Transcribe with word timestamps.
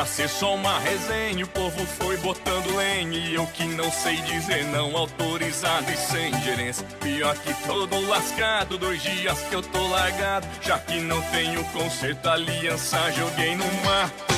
Pra 0.00 0.06
ser 0.06 0.30
só 0.30 0.54
uma 0.54 0.78
resenha, 0.78 1.44
o 1.44 1.48
povo 1.48 1.84
foi 1.84 2.16
botando 2.16 2.74
lenha. 2.74 3.18
E 3.18 3.34
eu 3.34 3.46
que 3.48 3.64
não 3.64 3.92
sei 3.92 4.16
dizer 4.22 4.64
não, 4.64 4.96
autorizado 4.96 5.92
e 5.92 5.96
sem 5.98 6.32
gerência. 6.40 6.86
Pior 7.02 7.36
que 7.36 7.52
todo 7.66 8.00
lascado, 8.08 8.78
dois 8.78 9.02
dias 9.02 9.38
que 9.40 9.54
eu 9.54 9.60
tô 9.60 9.88
largado. 9.88 10.48
Já 10.62 10.78
que 10.78 10.98
não 11.00 11.20
tenho 11.20 11.62
conserto, 11.64 12.30
aliança 12.30 13.12
joguei 13.12 13.54
no 13.54 13.66
mato. 13.84 14.34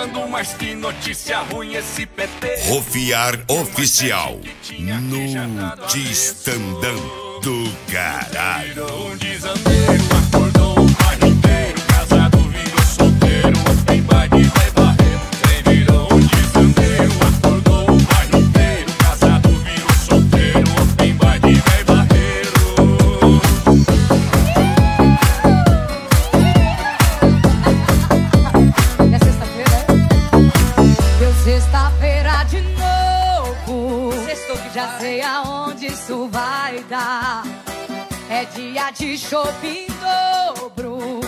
Ando 0.00 0.28
mais 0.28 0.54
que 0.54 0.76
notícia 0.76 1.40
ruim 1.40 1.74
esse 1.74 2.06
PT 2.06 2.68
Rofiar 2.68 3.34
Oficial 3.48 4.38
no 4.78 5.86
Distandão 5.88 7.40
do 7.42 7.64
Caralho. 7.90 8.86
Um 8.94 9.16
desandeiro, 9.16 10.53
sexta-feira 31.44 32.42
de 32.44 32.62
novo. 32.62 34.12
Sextou 34.24 34.56
que 34.56 34.74
já 34.74 34.98
sei 34.98 35.20
aonde 35.20 35.86
isso 35.86 36.26
vai 36.28 36.82
dar. 36.88 37.44
É 38.30 38.46
dia 38.46 38.90
de 38.90 39.18
shopping 39.18 39.86
dobro. 40.00 41.20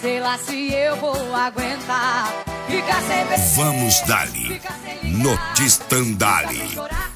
Sei 0.00 0.20
lá 0.20 0.38
se 0.38 0.72
eu 0.72 0.96
vou 0.96 1.34
aguentar. 1.34 2.32
Fica 2.68 3.00
sem 3.00 3.24
beber. 3.24 3.54
Vamos 3.56 4.00
dali 4.02 4.44
fica 4.54 4.72
sem 4.84 5.10
ligar, 5.10 5.24
no 5.24 5.54
Distandali 5.54 6.68
chorar. 6.68 7.10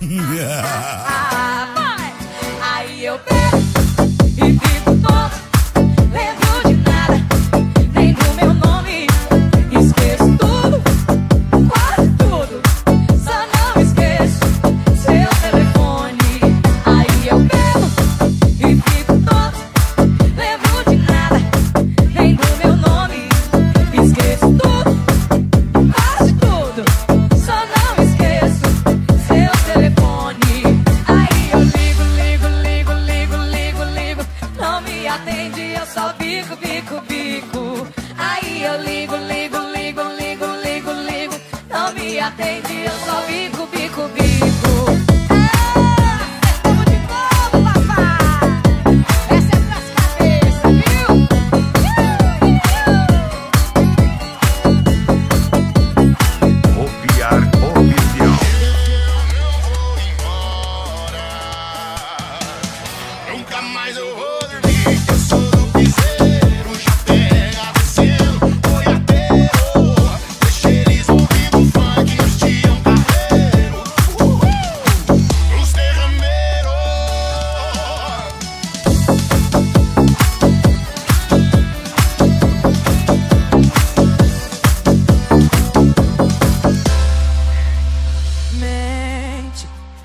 Ah, 0.64 1.68
vai. 1.74 2.12
Aí 2.72 3.04
eu 3.04 3.18
pego 3.20 3.71
eu 35.82 35.86
só 35.86 36.12
bico, 36.12 36.56
bico, 36.56 37.00
bico. 37.08 37.88
Aí 38.16 38.62
eu 38.62 38.80
ligo, 38.82 39.16
ligo, 39.16 39.58
ligo, 39.58 40.02
ligo, 40.16 40.46
ligo, 40.62 40.92
ligo. 40.92 41.34
Não 41.68 41.92
me 41.92 42.20
atende, 42.20 42.84
eu 42.84 42.92
só 43.04 43.20
bico, 43.26 43.51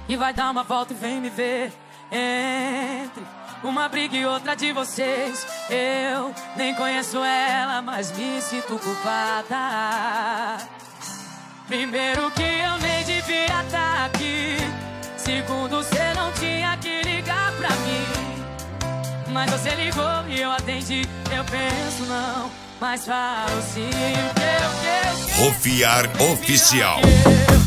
e 0.08 0.16
vai 0.16 0.34
dar 0.34 0.52
uma 0.52 0.64
volta 0.64 0.94
e 0.94 0.96
vem 0.96 1.20
me 1.20 1.30
ver. 1.30 1.72
Entre 2.12 3.24
uma 3.64 3.90
briga 3.90 4.16
e 4.16 4.26
outra 4.26 4.56
de 4.56 4.72
vocês. 4.72 5.46
Eu 5.70 6.34
nem 6.56 6.74
conheço 6.76 7.18
ela, 7.24 7.82
mas 7.82 8.12
me 8.12 8.42
sinto 8.42 8.80
culpada. 8.80 10.58
Primeiro 11.68 12.32
que 12.32 12.44
eu 12.44 12.78
nem 12.80 13.04
devia 13.04 13.62
estar 13.62 14.06
aqui. 14.06 14.56
Segundo, 15.18 15.84
você 15.84 16.14
não 16.16 16.32
tinha 16.34 16.78
que 16.78 17.02
ligar 17.02 17.52
pra 17.54 17.70
mim. 17.70 18.28
Mas 19.34 19.52
você 19.52 19.72
ligou 19.76 20.28
e 20.30 20.40
eu 20.40 20.52
atendi. 20.52 21.02
Eu 21.36 21.44
penso 21.44 22.06
não, 22.06 22.50
mas 22.80 23.06
falo 23.06 23.62
sim. 23.62 23.90
Que, 23.90 25.34
que? 25.34 25.42
Rofiar 25.42 26.06
Oficial 26.32 27.00
Que 27.02 27.67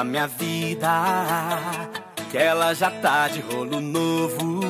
acabando 0.00 0.02
com 0.02 0.02
a 0.02 0.04
minha 0.04 0.26
vida. 0.26 0.88
Que 2.30 2.38
ela 2.38 2.74
já 2.74 2.90
tá 2.90 3.28
de 3.28 3.40
rolo 3.40 3.80
novo, 3.80 4.60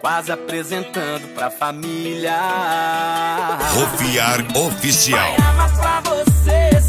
quase 0.00 0.30
apresentando 0.32 1.34
pra 1.34 1.50
família. 1.50 2.38
Rofiar 3.74 4.40
Oficial 4.56 5.18
Vai 5.18 5.48
amar 5.48 5.76
pra 5.76 6.00
você 6.00 6.81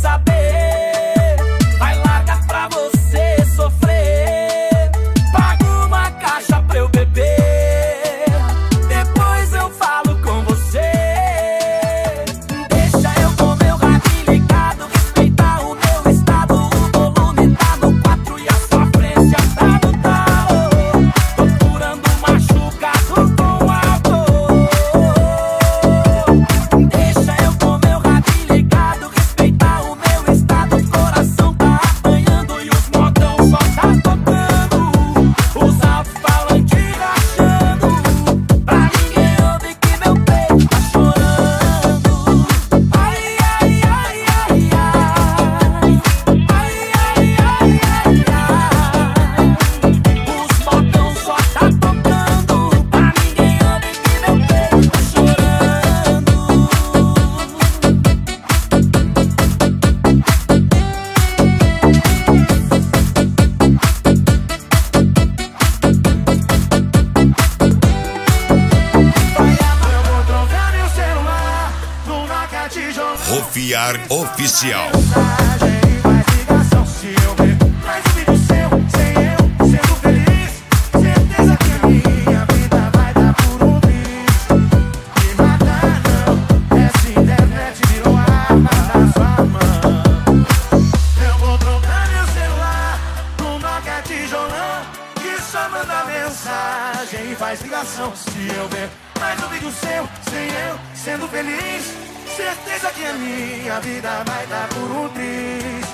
só 95.54 95.70
manda 95.70 96.06
mensagem 96.06 97.32
e 97.32 97.36
faz 97.36 97.62
ligação. 97.62 98.14
Se 98.16 98.48
eu 98.56 98.68
ver 98.70 98.90
mais 99.20 99.44
um 99.44 99.48
vídeo 99.50 99.72
seu, 99.72 100.10
sem 100.30 100.48
eu 100.68 100.80
sendo 100.96 101.28
feliz, 101.28 101.94
certeza 102.36 102.90
que 102.92 103.06
a 103.06 103.14
minha 103.14 103.80
vida 103.80 104.24
vai 104.26 104.48
dar 104.48 104.68
por 104.70 104.92
um 104.92 105.10
triz. 105.10 105.86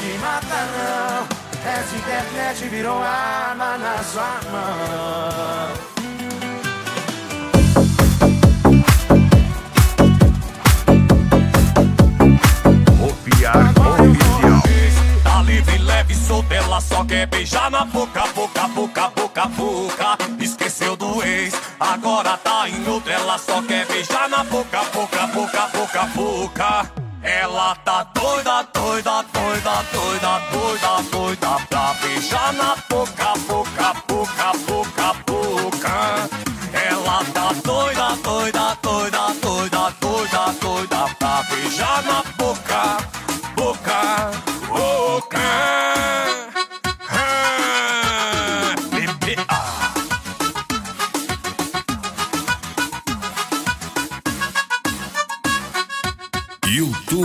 Me 0.00 0.18
mata 0.18 0.66
não, 0.76 1.26
essa 1.70 1.96
internet 1.96 2.68
virou 2.68 3.02
arma 3.02 3.78
na 3.78 4.02
sua 4.04 4.40
mão. 4.50 5.72
Oficial. 13.06 13.52
Tá 13.74 13.82
ela 16.54 16.80
só 16.80 17.04
quer 17.04 17.26
beijar 17.26 17.70
na 17.70 17.84
boca, 17.84 18.26
boca, 18.34 18.68
boca, 18.68 19.08
boca, 19.08 19.46
boca. 19.46 20.18
Esqueceu 20.40 20.96
do 20.96 21.22
ex, 21.22 21.54
agora 21.82 22.36
tá 22.38 22.68
em 22.68 22.88
outra, 22.88 23.12
ela 23.12 23.38
só 23.38 23.60
quer 23.62 23.86
beijar 23.86 24.28
na 24.28 24.44
boca, 24.44 24.82
boca, 24.92 25.26
boca, 25.26 25.66
boca, 25.68 26.02
boca. 26.14 26.90
Ela 27.22 27.74
tá 27.76 28.04
doida, 28.14 28.66
doida, 28.72 29.24
doida, 29.32 29.84
doida, 29.92 30.42
doida, 30.50 31.02
doida 31.10 31.66
pra 31.68 31.94
beijar 31.94 32.52
na 32.54 32.76
boca, 32.88 33.32
boca, 33.46 33.94
boca, 34.08 34.52
boca, 34.66 35.14
boca. 35.26 36.28
Ela 36.72 37.24
tá 37.32 37.52
doida, 37.64 38.16
doida, 38.22 38.78
doida, 38.82 39.34
doida, 39.40 39.94
doida, 40.00 40.52
doida 40.60 41.14
pra 41.18 41.42
beijar 41.44 42.02
na 42.04 42.22
boca, 42.36 42.98
boca, 43.56 44.30
boca. 44.68 45.71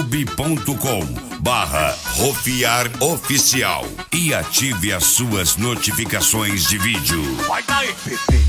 youtube.com 0.07 1.05
barra 1.41 1.93
Rofiar 2.15 2.89
Oficial 3.01 3.85
e 4.13 4.33
ative 4.33 4.93
as 4.93 5.03
suas 5.03 5.57
notificações 5.57 6.67
de 6.67 6.77
vídeo. 6.77 7.21
Vai 7.47 7.61
daí, 7.63 7.93
bebê. 8.05 8.41